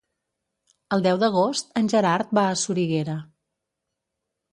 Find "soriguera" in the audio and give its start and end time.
2.63-3.19